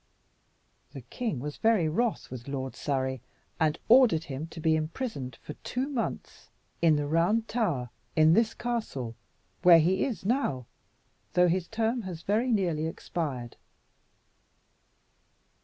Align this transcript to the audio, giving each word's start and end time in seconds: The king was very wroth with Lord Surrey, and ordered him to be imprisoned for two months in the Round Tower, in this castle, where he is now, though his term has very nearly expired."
The 0.93 1.01
king 1.01 1.39
was 1.39 1.57
very 1.57 1.87
wroth 1.87 2.31
with 2.31 2.47
Lord 2.47 2.75
Surrey, 2.75 3.21
and 3.59 3.77
ordered 3.87 4.23
him 4.23 4.47
to 4.47 4.59
be 4.59 4.75
imprisoned 4.75 5.35
for 5.43 5.53
two 5.63 5.87
months 5.87 6.49
in 6.81 6.95
the 6.95 7.05
Round 7.05 7.47
Tower, 7.47 7.91
in 8.15 8.33
this 8.33 8.55
castle, 8.55 9.13
where 9.61 9.77
he 9.77 10.03
is 10.03 10.25
now, 10.25 10.65
though 11.33 11.47
his 11.47 11.67
term 11.67 12.01
has 12.01 12.23
very 12.23 12.51
nearly 12.51 12.87
expired." 12.87 13.57